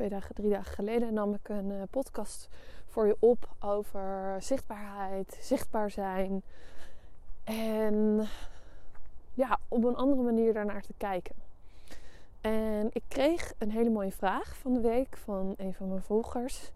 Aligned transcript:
twee 0.00 0.12
dagen, 0.12 0.34
drie 0.34 0.50
dagen 0.50 0.74
geleden 0.74 1.14
nam 1.14 1.34
ik 1.34 1.48
een 1.48 1.70
uh, 1.70 1.82
podcast 1.90 2.48
voor 2.86 3.06
je 3.06 3.16
op 3.18 3.48
over 3.58 4.36
zichtbaarheid, 4.38 5.38
zichtbaar 5.40 5.90
zijn. 5.90 6.42
En 7.44 8.26
ja, 9.34 9.58
op 9.68 9.84
een 9.84 9.96
andere 9.96 10.22
manier 10.22 10.52
daarnaar 10.52 10.82
te 10.82 10.94
kijken. 10.96 11.34
En 12.40 12.88
ik 12.92 13.02
kreeg 13.08 13.52
een 13.58 13.70
hele 13.70 13.90
mooie 13.90 14.12
vraag 14.12 14.56
van 14.56 14.72
de 14.74 14.80
week 14.80 15.16
van 15.16 15.54
een 15.56 15.74
van 15.74 15.88
mijn 15.88 16.02
volgers. 16.02 16.72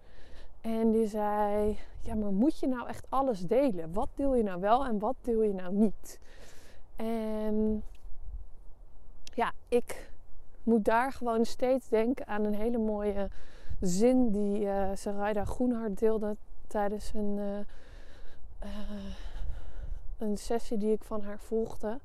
En 0.61 0.91
die 0.91 1.06
zei: 1.06 1.78
Ja, 2.00 2.14
maar 2.14 2.33
moet 2.33 2.59
je 2.59 2.66
nou 2.66 2.88
echt 2.88 3.06
alles 3.09 3.41
delen? 3.41 3.92
Wat 3.92 4.09
deel 4.14 4.34
je 4.34 4.42
nou 4.42 4.61
wel 4.61 4.84
en 4.86 4.98
wat 4.98 5.16
deel 5.20 5.42
je 5.42 5.55
nou 5.55 5.75
niet? 5.75 6.20
En 6.97 7.84
ja, 9.34 9.52
ik 9.69 10.12
moet 10.65 10.85
daar 10.85 11.13
gewoon 11.13 11.45
steeds 11.45 11.89
denken 11.89 12.27
aan 12.27 12.45
een 12.45 12.55
hele 12.55 12.79
mooie 12.79 13.31
zin 13.81 14.31
die 14.31 14.61
uh, 14.61 14.89
Sarayda 14.95 15.45
Groenhart 15.45 15.98
deelde 15.98 16.37
tijdens 16.67 17.12
een, 17.15 17.37
uh, 17.37 17.59
uh, 18.62 19.15
een 20.19 20.37
sessie 20.37 20.79
die 20.79 20.93
ik 20.93 21.05
van 21.05 21.23
haar 21.23 21.39
volgde. 21.39 21.98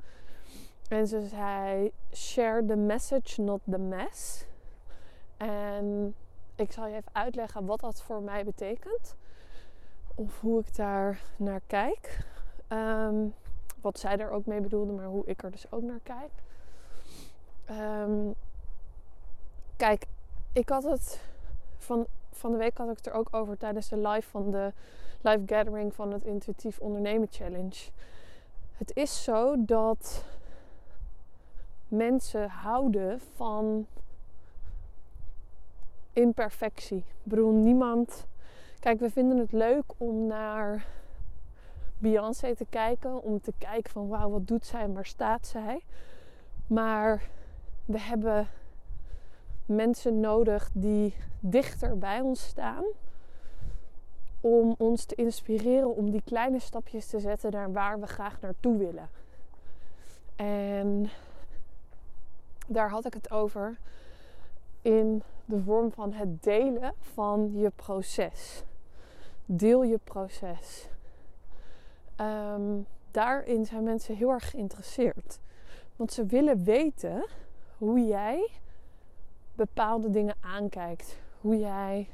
En 0.90 1.08
ze 1.08 1.28
zei: 1.28 1.92
Share 2.14 2.66
the 2.66 2.76
message, 2.76 3.42
not 3.42 3.62
the 3.70 3.78
mess. 3.78 4.46
En 5.38 6.16
ik 6.56 6.72
zal 6.72 6.88
je 6.88 6.96
even 6.96 7.16
uitleggen 7.16 7.66
wat 7.66 7.80
dat 7.80 8.02
voor 8.02 8.22
mij 8.22 8.46
betekent. 8.46 9.16
Of 10.16 10.40
hoe 10.40 10.60
ik 10.60 10.76
daar 10.76 11.22
naar 11.38 11.62
kijk. 11.68 12.28
Um, 12.70 13.34
wat 13.82 14.00
zij 14.00 14.18
er 14.18 14.30
ook 14.30 14.46
mee 14.46 14.62
bedoelde, 14.62 14.92
maar 14.94 15.06
hoe 15.06 15.26
ik 15.26 15.44
er 15.44 15.52
dus 15.52 15.72
ook 15.72 15.82
naar 15.82 16.00
kijk. 16.04 16.32
Um, 17.70 18.36
Kijk, 19.80 20.06
ik 20.54 20.70
had 20.70 20.84
het 20.84 21.22
van, 21.78 22.08
van 22.32 22.52
de 22.52 22.58
week 22.58 22.78
had 22.78 22.90
ik 22.90 22.98
het 22.98 23.06
er 23.06 23.14
ook 23.14 23.28
over 23.32 23.58
tijdens 23.58 23.90
de 23.90 23.98
live 23.98 24.30
van 24.30 24.52
de 24.52 24.74
live 25.22 25.44
gathering 25.46 25.94
van 25.94 26.12
het 26.12 26.24
Intuïtief 26.24 26.80
Ondernemen 26.80 27.28
Challenge. 27.32 27.90
Het 28.78 28.96
is 28.96 29.24
zo 29.24 29.66
dat 29.66 30.26
mensen 31.88 32.50
houden 32.50 33.22
van 33.36 33.88
imperfectie. 36.14 36.98
Ik 36.98 37.24
bedoel, 37.24 37.52
niemand. 37.52 38.28
Kijk, 38.80 39.00
we 39.00 39.10
vinden 39.10 39.38
het 39.38 39.52
leuk 39.52 39.86
om 39.98 40.28
naar 40.28 40.86
Beyoncé 41.98 42.56
te 42.56 42.66
kijken. 42.70 43.24
Om 43.24 43.42
te 43.42 43.54
kijken 43.58 43.92
van 43.92 44.08
wauw, 44.08 44.30
wat 44.30 44.48
doet 44.48 44.66
zij 44.66 44.90
waar 44.90 45.06
staat 45.06 45.48
zij. 45.48 45.84
Maar 46.68 47.30
we 47.86 48.00
hebben 48.00 48.48
mensen 49.70 50.20
nodig 50.20 50.70
die 50.74 51.14
dichter 51.40 51.98
bij 51.98 52.20
ons 52.20 52.48
staan. 52.48 52.84
Om 54.42 54.76
ons 54.78 55.06
te 55.06 55.16
inspireren 55.16 55.96
om 55.96 56.12
die 56.12 56.22
kleine 56.26 56.60
stapjes 56.60 57.08
te 57.08 57.20
zetten 57.20 57.52
naar 57.52 57.72
waar 57.72 58.00
we 58.00 58.08
graag 58.08 58.42
naartoe 58.42 58.78
willen. 58.78 59.10
En 60.36 61.10
daar 62.68 62.90
had 62.90 63.06
ik 63.06 63.14
het 63.14 63.32
over 63.32 63.78
in 64.82 65.24
de 65.46 65.62
vorm 65.62 65.92
van 65.92 66.14
het 66.14 66.44
delen 66.44 66.94
van 67.00 67.52
je 67.54 67.70
proces. 67.70 68.64
Deel 69.46 69.84
je 69.84 70.00
proces. 70.04 70.88
Ehm, 72.16 72.82
daarin 73.12 73.66
zijn 73.66 73.84
mensen 73.84 74.16
heel 74.16 74.32
erg 74.32 74.50
geïnteresseerd. 74.50 75.40
Want 75.96 76.14
ze 76.14 76.26
willen 76.26 76.64
weten 76.64 77.26
hoe 77.78 78.06
jij 78.06 78.50
bepaalde 79.60 80.10
dingen 80.10 80.36
aankijkt. 80.40 81.18
Hoe 81.42 81.60
jij 81.60 82.08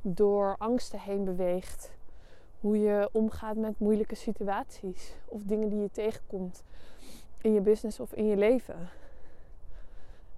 door 0.00 0.56
angsten 0.58 1.00
heen 1.00 1.24
beweegt. 1.24 1.90
Hoe 2.60 2.78
je 2.78 3.08
omgaat 3.12 3.56
met 3.56 3.78
moeilijke 3.78 4.14
situaties 4.14 5.14
of 5.24 5.42
dingen 5.42 5.68
die 5.68 5.80
je 5.80 5.90
tegenkomt 5.90 6.62
in 7.40 7.52
je 7.52 7.60
business 7.60 8.00
of 8.00 8.12
in 8.12 8.26
je 8.26 8.36
leven. 8.36 8.88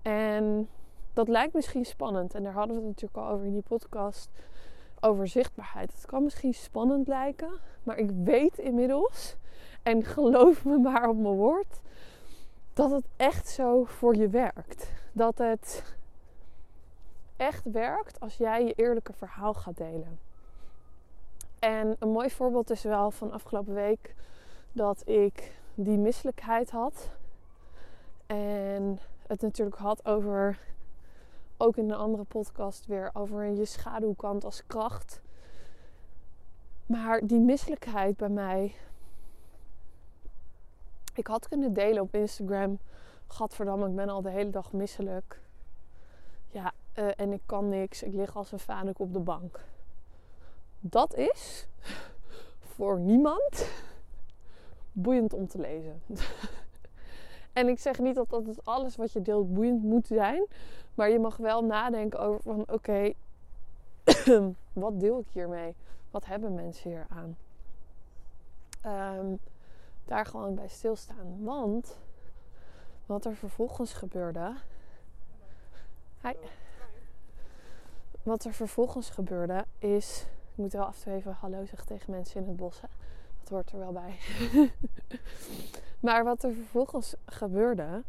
En 0.02 0.68
dat 1.12 1.28
lijkt 1.28 1.54
misschien 1.54 1.84
spannend. 1.84 2.34
En 2.34 2.42
daar 2.42 2.52
hadden 2.52 2.76
we 2.76 2.82
het 2.82 2.90
natuurlijk 2.90 3.26
al 3.26 3.34
over 3.34 3.46
in 3.46 3.52
die 3.52 3.62
podcast. 3.68 4.30
Over 5.00 5.28
zichtbaarheid. 5.28 5.92
Het 5.92 6.06
kan 6.06 6.22
misschien 6.22 6.54
spannend 6.54 7.08
lijken. 7.08 7.50
Maar 7.82 7.96
ik 7.96 8.10
weet 8.24 8.58
inmiddels. 8.58 9.36
En 9.82 10.04
geloof 10.04 10.64
me 10.64 10.78
maar 10.78 11.08
op 11.08 11.16
mijn 11.16 11.34
woord. 11.34 11.80
Dat 12.72 12.90
het 12.90 13.04
echt 13.16 13.48
zo 13.48 13.84
voor 13.84 14.16
je 14.16 14.28
werkt. 14.28 14.92
Dat 15.12 15.38
het 15.38 15.98
echt 17.40 17.64
werkt 17.72 18.20
als 18.20 18.36
jij 18.36 18.64
je 18.64 18.72
eerlijke 18.72 19.12
verhaal 19.12 19.54
gaat 19.54 19.76
delen. 19.76 20.18
En 21.58 21.96
een 21.98 22.10
mooi 22.10 22.30
voorbeeld 22.30 22.70
is 22.70 22.82
wel 22.82 23.10
van 23.10 23.32
afgelopen 23.32 23.74
week 23.74 24.14
dat 24.72 25.08
ik 25.08 25.52
die 25.74 25.98
misselijkheid 25.98 26.70
had. 26.70 27.10
En 28.26 28.98
het 29.26 29.40
natuurlijk 29.40 29.76
had 29.76 30.06
over, 30.06 30.58
ook 31.56 31.76
in 31.76 31.90
een 31.90 31.96
andere 31.96 32.24
podcast 32.24 32.86
weer, 32.86 33.10
over 33.12 33.44
je 33.44 33.64
schaduwkant 33.64 34.44
als 34.44 34.66
kracht. 34.66 35.20
Maar 36.86 37.26
die 37.26 37.40
misselijkheid 37.40 38.16
bij 38.16 38.28
mij. 38.28 38.74
Ik 41.14 41.26
had 41.26 41.48
kunnen 41.48 41.72
delen 41.72 42.02
op 42.02 42.14
Instagram. 42.14 42.78
Gadverdamme, 43.26 43.88
ik 43.88 43.94
ben 43.94 44.08
al 44.08 44.22
de 44.22 44.30
hele 44.30 44.50
dag 44.50 44.72
misselijk. 44.72 45.40
Ja, 46.48 46.72
uh, 47.00 47.08
en 47.16 47.32
ik 47.32 47.42
kan 47.46 47.68
niks. 47.68 48.02
Ik 48.02 48.14
lig 48.14 48.36
als 48.36 48.52
een 48.52 48.58
vanik 48.58 48.98
op 48.98 49.12
de 49.12 49.18
bank. 49.18 49.60
Dat 50.80 51.14
is 51.14 51.66
voor 52.58 52.98
niemand 52.98 53.68
boeiend 54.92 55.32
om 55.32 55.48
te 55.48 55.58
lezen. 55.58 56.02
en 57.52 57.68
ik 57.68 57.78
zeg 57.78 57.98
niet 57.98 58.14
dat 58.14 58.30
dat 58.30 58.64
alles 58.64 58.96
wat 58.96 59.12
je 59.12 59.22
deelt 59.22 59.54
boeiend 59.54 59.82
moet 59.82 60.06
zijn. 60.06 60.46
Maar 60.94 61.10
je 61.10 61.18
mag 61.18 61.36
wel 61.36 61.64
nadenken 61.64 62.20
over 62.20 62.42
van 62.42 62.64
oké, 62.70 63.12
wat 64.72 65.00
deel 65.00 65.18
ik 65.18 65.28
hiermee? 65.32 65.74
Wat 66.10 66.26
hebben 66.26 66.54
mensen 66.54 66.90
hier 66.90 67.06
aan? 67.08 67.36
Um, 69.18 69.38
daar 70.04 70.26
gewoon 70.26 70.54
bij 70.54 70.68
stilstaan. 70.68 71.44
Want 71.44 71.96
wat 73.06 73.24
er 73.24 73.34
vervolgens 73.34 73.92
gebeurde. 73.92 74.54
Hi 76.22 76.32
wat 78.22 78.44
er 78.44 78.53
vervolgens 78.53 79.10
gebeurde 79.10 79.64
is. 79.78 80.26
Ik 80.50 80.56
moet 80.56 80.72
wel 80.72 80.84
af 80.84 80.97
en 80.97 81.03
toe 81.03 81.12
even 81.12 81.36
hallo 81.41 81.64
zeggen 81.64 81.86
tegen 81.86 82.10
mensen 82.10 82.41
in 82.41 82.48
het 82.48 82.56
bos. 82.56 82.81
Hè? 82.81 82.88
Dat 83.41 83.48
hoort 83.48 83.72
er 83.72 83.78
wel 83.78 83.92
bij. 83.92 84.19
maar 86.06 86.25
wat 86.25 86.42
er 86.42 86.53
vervolgens 86.53 87.14
gebeurde. 87.25 88.03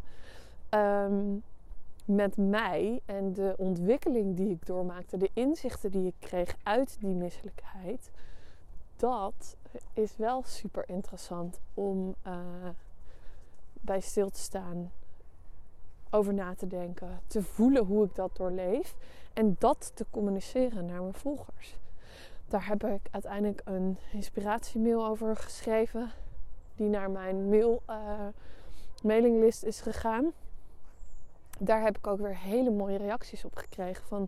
Um, 0.69 1.43
met 2.05 2.37
mij 2.37 3.01
en 3.05 3.33
de 3.33 3.53
ontwikkeling 3.57 4.35
die 4.35 4.49
ik 4.49 4.65
doormaakte, 4.65 5.17
de 5.17 5.29
inzichten 5.33 5.91
die 5.91 6.07
ik 6.07 6.15
kreeg 6.19 6.55
uit 6.63 6.97
die 6.99 7.15
misselijkheid, 7.15 8.11
dat 8.95 9.55
is 9.93 10.17
wel 10.17 10.43
super 10.43 10.89
interessant 10.89 11.59
om 11.73 12.15
uh, 12.27 12.33
bij 13.73 13.99
stil 13.99 14.29
te 14.29 14.39
staan, 14.39 14.91
over 16.11 16.33
na 16.33 16.55
te 16.55 16.67
denken, 16.67 17.21
te 17.27 17.43
voelen 17.43 17.85
hoe 17.85 18.05
ik 18.05 18.15
dat 18.15 18.35
doorleef 18.35 18.95
en 19.33 19.55
dat 19.59 19.91
te 19.93 20.05
communiceren 20.09 20.85
naar 20.85 21.01
mijn 21.01 21.13
volgers. 21.13 21.77
Daar 22.47 22.67
heb 22.67 22.83
ik 22.83 23.01
uiteindelijk 23.11 23.61
een 23.65 23.97
inspiratiemail 24.11 25.05
over 25.05 25.35
geschreven, 25.35 26.11
die 26.75 26.87
naar 26.87 27.11
mijn 27.11 27.49
mail, 27.49 27.81
uh, 27.89 27.95
mailinglist 29.03 29.63
is 29.63 29.81
gegaan. 29.81 30.31
Daar 31.59 31.81
heb 31.81 31.97
ik 31.97 32.07
ook 32.07 32.19
weer 32.19 32.37
hele 32.37 32.71
mooie 32.71 32.97
reacties 32.97 33.45
op 33.45 33.55
gekregen 33.55 34.03
van 34.03 34.27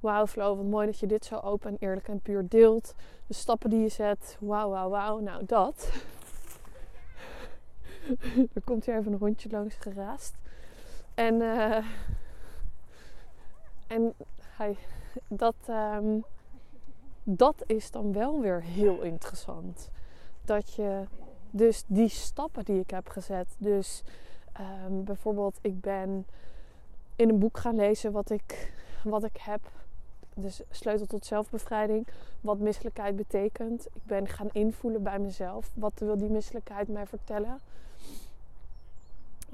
wauw 0.00 0.26
Flo, 0.26 0.56
wat 0.56 0.64
mooi 0.64 0.86
dat 0.86 0.98
je 0.98 1.06
dit 1.06 1.24
zo 1.24 1.36
open 1.36 1.70
en 1.70 1.76
eerlijk 1.78 2.08
en 2.08 2.20
puur 2.20 2.48
deelt. 2.48 2.94
De 3.26 3.34
stappen 3.34 3.70
die 3.70 3.80
je 3.80 3.88
zet, 3.88 4.36
wauw, 4.40 4.70
wauw, 4.70 4.88
wauw. 4.88 5.18
Nou, 5.18 5.44
dat. 5.44 5.92
er 8.54 8.62
komt 8.64 8.84
hier 8.84 8.96
even 8.96 9.12
een 9.12 9.18
rondje 9.18 9.50
langs 9.50 9.74
geraast. 9.74 10.34
En, 11.14 11.34
uh, 11.34 11.84
en 13.86 14.14
hij, 14.40 14.76
dat, 15.28 15.54
um, 15.68 16.24
dat 17.22 17.62
is 17.66 17.90
dan 17.90 18.12
wel 18.12 18.40
weer 18.40 18.62
heel 18.62 19.00
interessant. 19.00 19.90
Dat 20.44 20.74
je 20.74 21.04
dus 21.50 21.82
die 21.86 22.08
stappen 22.08 22.64
die 22.64 22.80
ik 22.80 22.90
heb 22.90 23.08
gezet. 23.08 23.54
Dus 23.58 24.02
ehm, 24.52 25.02
bijvoorbeeld, 25.04 25.58
ik 25.60 25.80
ben 25.80 26.26
in 27.16 27.28
een 27.28 27.38
boek 27.38 27.58
gaan 27.58 27.76
lezen 27.76 28.12
wat 28.12 28.30
ik, 28.30 28.72
wat 29.04 29.24
ik 29.24 29.36
heb. 29.36 29.60
Dus 30.34 30.62
sleutel 30.70 31.06
tot 31.06 31.26
zelfbevrijding. 31.26 32.06
Wat 32.40 32.58
misselijkheid 32.58 33.16
betekent. 33.16 33.86
Ik 33.86 34.04
ben 34.04 34.28
gaan 34.28 34.48
invoelen 34.52 35.02
bij 35.02 35.18
mezelf. 35.18 35.70
Wat 35.74 35.92
wil 35.94 36.18
die 36.18 36.30
misselijkheid 36.30 36.88
mij 36.88 37.06
vertellen? 37.06 37.60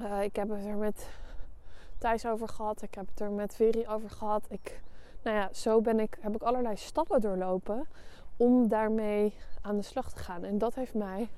Uh, 0.01 0.23
ik 0.23 0.35
heb 0.35 0.51
er 0.51 0.75
met 0.77 1.07
Thijs 1.99 2.25
over 2.25 2.47
gehad. 2.47 2.81
Ik 2.81 2.95
heb 2.95 3.07
het 3.07 3.19
er 3.19 3.31
met 3.31 3.55
Veri 3.55 3.87
over 3.87 4.09
gehad. 4.09 4.45
Ik, 4.49 4.81
nou 5.23 5.37
ja, 5.37 5.49
zo 5.53 5.81
ben 5.81 5.99
ik, 5.99 6.17
heb 6.19 6.35
ik 6.35 6.41
allerlei 6.41 6.75
stappen 6.75 7.21
doorlopen 7.21 7.87
om 8.37 8.67
daarmee 8.67 9.33
aan 9.61 9.75
de 9.75 9.81
slag 9.81 10.11
te 10.11 10.17
gaan. 10.17 10.43
En 10.43 10.57
dat 10.57 10.75
heeft 10.75 10.93
mij 10.93 11.29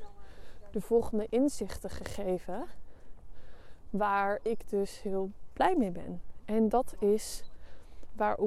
de 0.71 0.81
volgende 0.81 1.27
inzichten 1.29 1.89
gegeven. 1.89 2.65
Waar 3.89 4.39
ik 4.41 4.69
dus 4.69 5.01
heel 5.01 5.31
blij 5.53 5.75
mee 5.77 5.91
ben. 5.91 6.21
En 6.45 6.69
dat 6.69 6.95
is 6.99 7.43
waar 8.15 8.37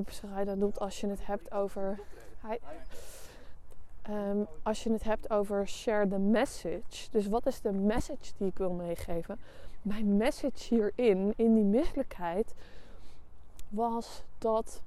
dan 0.45 0.59
doet 0.59 0.81
als 0.81 1.01
je 1.01 1.07
het 1.07 1.27
hebt 1.27 1.53
over. 1.53 1.99
Um, 4.11 4.47
als 4.63 4.83
je 4.83 4.93
het 4.93 5.05
hebt 5.05 5.31
over 5.31 5.69
share 5.69 6.09
the 6.09 6.19
message. 6.19 7.11
Dus 7.11 7.27
wat 7.27 7.47
is 7.47 7.61
de 7.61 7.73
message 7.73 8.33
die 8.37 8.49
ik 8.49 8.59
wil 8.59 8.73
meegeven? 8.73 9.41
Mijn 9.85 10.17
message 10.17 10.75
hierin, 10.75 11.33
in 11.37 11.55
die 11.55 11.65
misselijkheid, 11.65 12.55
was 13.69 14.23
dat 14.39 14.83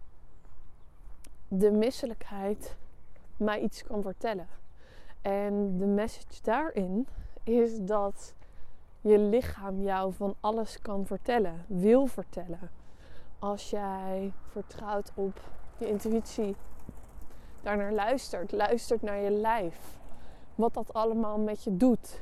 de 1.47 1.71
misselijkheid 1.71 2.75
mij 3.37 3.59
iets 3.61 3.83
kan 3.83 4.01
vertellen. 4.01 4.47
En 5.21 5.77
de 5.77 5.85
message 5.85 6.41
daarin 6.41 7.07
is 7.43 7.79
dat 7.79 8.33
je 9.01 9.19
lichaam 9.19 9.81
jou 9.81 10.13
van 10.13 10.35
alles 10.39 10.81
kan 10.81 11.05
vertellen, 11.05 11.65
wil 11.67 12.05
vertellen. 12.05 12.69
Als 13.39 13.69
jij 13.69 14.33
vertrouwt 14.51 15.11
op 15.15 15.39
je 15.77 15.87
intuïtie, 15.87 16.55
daarnaar 17.61 17.93
luistert, 17.93 18.51
luistert 18.51 19.01
naar 19.01 19.17
je 19.17 19.31
lijf, 19.31 19.97
wat 20.55 20.73
dat 20.73 20.93
allemaal 20.93 21.37
met 21.37 21.63
je 21.63 21.77
doet 21.77 22.21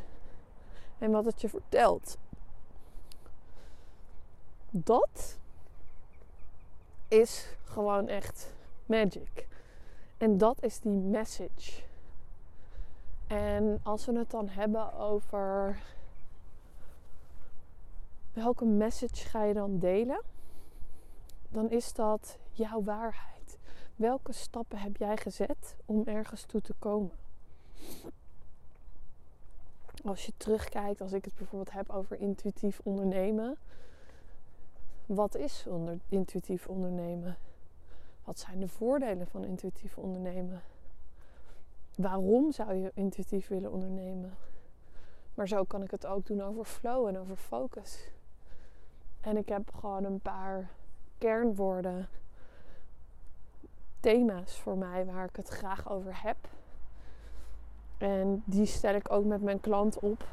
en 0.98 1.12
wat 1.12 1.25
het 1.25 1.42
je 1.42 1.50
vertelt. 1.50 2.18
Dat 4.77 5.38
is 7.07 7.48
gewoon 7.63 8.07
echt 8.07 8.54
magic. 8.86 9.48
En 10.18 10.38
dat 10.38 10.63
is 10.63 10.80
die 10.80 10.92
message. 10.92 11.83
En 13.27 13.80
als 13.83 14.06
we 14.06 14.18
het 14.18 14.31
dan 14.31 14.50
hebben 14.50 14.94
over 14.94 15.81
welke 18.33 18.66
message 18.66 19.16
ga 19.16 19.44
je 19.44 19.54
dan 19.54 19.80
delen, 19.80 20.22
dan 21.50 21.69
is 21.69 21.94
dat 21.94 22.38
jouw 22.51 22.83
waarheid. 22.83 23.57
Welke 23.95 24.31
stappen 24.31 24.77
heb 24.77 24.98
jij 24.98 25.18
gezet 25.18 25.75
om 25.86 26.04
ergens 26.06 26.44
toe 26.44 26.62
te 26.62 26.74
komen? 26.80 27.12
Als 30.06 30.25
je 30.25 30.33
terugkijkt, 30.38 31.01
als 31.01 31.12
ik 31.12 31.25
het 31.25 31.36
bijvoorbeeld 31.36 31.72
heb 31.72 31.89
over 31.89 32.19
intuïtief 32.19 32.80
ondernemen. 32.83 33.57
Wat 35.06 35.36
is 35.36 35.66
onder 35.68 35.98
intuïtief 36.10 36.68
ondernemen? 36.68 37.38
Wat 38.24 38.40
zijn 38.40 38.60
de 38.60 38.68
voordelen 38.68 39.28
van 39.28 39.44
intuïtief 39.44 39.98
ondernemen? 39.98 40.62
Waarom 41.96 42.52
zou 42.52 42.74
je 42.74 42.92
intuïtief 42.94 43.48
willen 43.48 43.72
ondernemen? 43.72 44.38
Maar 45.34 45.48
zo 45.48 45.63
kan 45.63 45.84
ik 45.84 45.92
het 45.92 46.06
ook 46.06 46.25
doen 46.25 46.42
over 46.42 46.66
flow 46.66 47.07
en 47.07 47.18
over 47.18 47.36
focus. 47.36 48.12
En 49.22 49.38
ik 49.38 49.50
heb 49.50 49.74
gewoon 49.74 50.04
een 50.04 50.19
paar 50.19 50.69
kernwoorden, 51.18 52.08
thema's 54.00 54.60
voor 54.60 54.78
mij 54.78 55.06
waar 55.06 55.25
ik 55.25 55.36
het 55.36 55.48
graag 55.48 55.90
over 55.90 56.22
heb. 56.24 56.38
En 57.98 58.44
die 58.46 58.66
stel 58.66 58.96
ik 58.96 59.12
ook 59.12 59.25
met 59.25 59.42
mijn 59.42 59.60
klant 59.60 60.00
op 60.00 60.28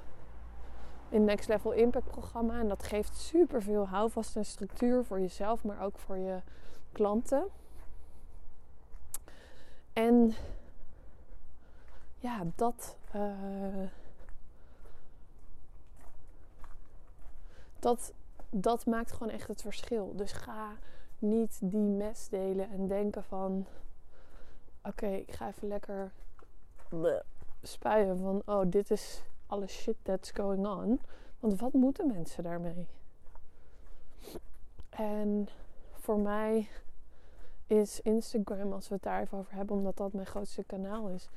in 1.12 1.24
Next 1.24 1.48
Level 1.48 1.72
Impact 1.72 2.10
programma. 2.10 2.60
En 2.60 2.68
dat 2.68 2.82
geeft 2.82 3.16
super 3.16 3.62
veel 3.62 3.88
houvast 3.88 4.36
en 4.36 4.44
structuur 4.44 5.04
voor 5.04 5.20
jezelf, 5.20 5.64
maar 5.64 5.82
ook 5.82 5.98
voor 5.98 6.16
je 6.16 6.40
klanten. 6.92 7.44
En 9.92 10.34
ja, 12.18 12.42
dat. 12.54 12.96
Uh, 13.14 13.88
dat, 17.78 18.12
dat 18.50 18.86
maakt 18.86 19.12
gewoon 19.12 19.32
echt 19.32 19.48
het 19.48 19.62
verschil. 19.62 20.12
Dus 20.16 20.32
ga 20.32 20.72
niet 21.18 21.58
die 21.62 21.88
mes 21.88 22.28
delen 22.28 22.70
en 22.70 22.88
denken 22.88 23.24
van... 23.24 23.66
Oké, 24.82 25.06
ik 25.06 25.32
ga 25.32 25.48
even 25.48 25.68
lekker 25.68 26.12
spuien 27.62 28.18
van... 28.18 28.42
Oh, 28.44 28.62
dit 28.66 28.90
is 28.90 29.22
alle 29.52 29.66
shit 29.66 29.96
that's 30.02 30.30
going 30.30 30.66
on. 30.66 31.00
Want 31.40 31.60
wat 31.60 31.72
moeten 31.72 32.06
mensen 32.06 32.42
daarmee? 32.42 32.86
En 34.90 35.48
voor 35.92 36.18
mij 36.18 36.68
is 37.66 38.00
Instagram, 38.00 38.72
als 38.72 38.88
we 38.88 38.94
het 38.94 39.02
daar 39.02 39.20
even 39.20 39.38
over 39.38 39.54
hebben, 39.54 39.76
omdat 39.76 39.96
dat 39.96 40.12
mijn 40.12 40.26
grootste 40.26 40.64
kanaal 40.64 41.08
is, 41.08 41.28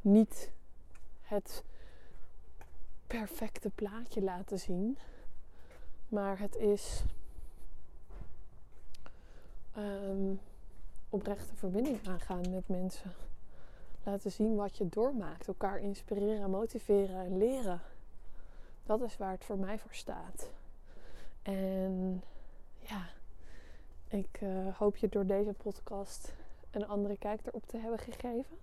niet 0.00 0.50
het 1.20 1.64
perfecte 3.06 3.70
plaatje 3.70 4.22
laten 4.22 4.58
zien. 4.58 4.98
Maar 6.08 6.38
het 6.38 6.56
is 6.56 7.02
um, 9.76 10.40
oprechte 11.08 11.54
verbinding 11.54 12.08
aangaan 12.08 12.50
met 12.50 12.68
mensen. 12.68 13.12
Laten 14.04 14.30
zien 14.30 14.56
wat 14.56 14.76
je 14.76 14.88
doormaakt. 14.88 15.48
Elkaar 15.48 15.78
inspireren, 15.78 16.50
motiveren 16.50 17.24
en 17.24 17.38
leren. 17.38 17.80
Dat 18.82 19.00
is 19.00 19.16
waar 19.16 19.32
het 19.32 19.44
voor 19.44 19.58
mij 19.58 19.78
voor 19.78 19.94
staat. 19.94 20.50
En 21.42 22.22
ja, 22.78 23.08
ik 24.08 24.40
uh, 24.40 24.76
hoop 24.76 24.96
je 24.96 25.08
door 25.08 25.26
deze 25.26 25.52
podcast 25.52 26.32
een 26.70 26.86
andere 26.86 27.18
kijk 27.18 27.46
erop 27.46 27.66
te 27.66 27.76
hebben 27.76 27.98
gegeven. 27.98 28.56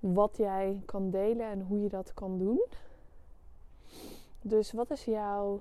Wat 0.00 0.36
jij 0.36 0.82
kan 0.84 1.10
delen 1.10 1.46
en 1.46 1.60
hoe 1.60 1.82
je 1.82 1.88
dat 1.88 2.14
kan 2.14 2.38
doen. 2.38 2.64
Dus 4.40 4.72
wat 4.72 4.90
is 4.90 5.04
jouw 5.04 5.60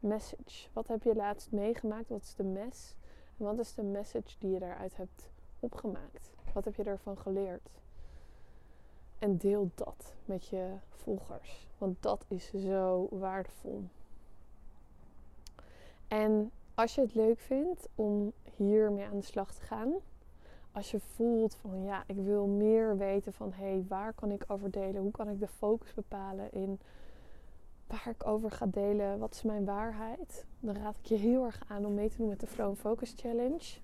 message? 0.00 0.68
Wat 0.72 0.86
heb 0.86 1.02
je 1.02 1.14
laatst 1.14 1.52
meegemaakt? 1.52 2.08
Wat 2.08 2.22
is 2.22 2.34
de 2.34 2.44
mes? 2.44 2.94
En 3.38 3.44
wat 3.44 3.58
is 3.58 3.74
de 3.74 3.82
message 3.82 4.38
die 4.38 4.50
je 4.50 4.58
daaruit 4.58 4.96
hebt 4.96 5.30
opgemaakt? 5.60 6.30
Wat 6.52 6.64
heb 6.64 6.74
je 6.74 6.84
ervan 6.84 7.18
geleerd? 7.18 7.68
En 9.18 9.36
deel 9.36 9.70
dat 9.74 10.14
met 10.24 10.46
je 10.46 10.72
volgers. 10.90 11.68
Want 11.78 12.02
dat 12.02 12.24
is 12.28 12.50
zo 12.50 13.08
waardevol. 13.10 13.84
En 16.08 16.50
als 16.74 16.94
je 16.94 17.00
het 17.00 17.14
leuk 17.14 17.38
vindt 17.38 17.88
om 17.94 18.32
hiermee 18.56 19.04
aan 19.04 19.18
de 19.18 19.24
slag 19.24 19.54
te 19.54 19.60
gaan. 19.60 19.92
Als 20.72 20.90
je 20.90 21.00
voelt 21.00 21.54
van 21.54 21.82
ja, 21.82 22.04
ik 22.06 22.16
wil 22.16 22.46
meer 22.46 22.96
weten 22.96 23.32
van 23.32 23.52
hé, 23.52 23.64
hey, 23.64 23.84
waar 23.88 24.12
kan 24.12 24.30
ik 24.30 24.44
over 24.46 24.70
delen? 24.70 25.02
Hoe 25.02 25.10
kan 25.10 25.28
ik 25.28 25.40
de 25.40 25.48
focus 25.48 25.94
bepalen 25.94 26.52
in 26.52 26.78
waar 27.86 28.08
ik 28.08 28.26
over 28.26 28.50
ga 28.50 28.66
delen? 28.66 29.18
Wat 29.18 29.34
is 29.34 29.42
mijn 29.42 29.64
waarheid? 29.64 30.46
Dan 30.60 30.76
raad 30.76 30.96
ik 30.96 31.06
je 31.06 31.14
heel 31.14 31.44
erg 31.44 31.62
aan 31.68 31.84
om 31.84 31.94
mee 31.94 32.08
te 32.08 32.16
doen 32.16 32.28
met 32.28 32.40
de 32.40 32.46
Flow 32.46 32.76
Focus 32.76 33.14
Challenge. 33.16 33.78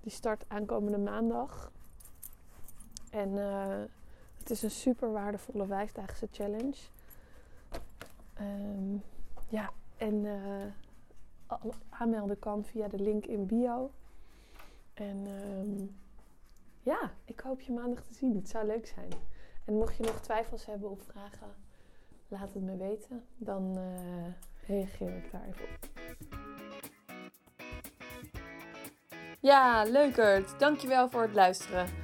Die 0.00 0.12
start 0.12 0.44
aankomende 0.48 0.98
maandag. 0.98 1.72
En 3.10 3.28
uh, 3.28 3.82
het 4.44 4.52
is 4.52 4.62
een 4.62 4.70
super 4.70 5.12
waardevolle 5.12 5.66
vijfdaagse 5.66 6.28
challenge. 6.32 6.76
Um, 8.40 9.02
ja, 9.48 9.70
en 9.96 10.14
uh, 10.14 10.64
aanmelden 11.88 12.38
kan 12.38 12.64
via 12.64 12.88
de 12.88 12.98
link 12.98 13.26
in 13.26 13.46
bio. 13.46 13.90
En 14.94 15.26
um, 15.26 15.96
ja, 16.82 17.12
ik 17.24 17.40
hoop 17.40 17.60
je 17.60 17.72
maandag 17.72 18.02
te 18.02 18.14
zien. 18.14 18.34
Het 18.36 18.48
zou 18.48 18.66
leuk 18.66 18.86
zijn. 18.86 19.12
En 19.64 19.74
mocht 19.74 19.96
je 19.96 20.02
nog 20.02 20.20
twijfels 20.20 20.66
hebben 20.66 20.90
of 20.90 21.02
vragen, 21.02 21.54
laat 22.28 22.52
het 22.52 22.62
me 22.62 22.76
weten. 22.76 23.24
Dan 23.36 23.78
uh, 23.78 24.26
reageer 24.66 25.16
ik 25.16 25.32
daar 25.32 25.46
even 25.48 25.64
op. 25.64 25.88
Ja, 29.40 29.84
leukert. 29.84 30.58
Dankjewel 30.58 31.08
voor 31.08 31.22
het 31.22 31.34
luisteren. 31.34 32.03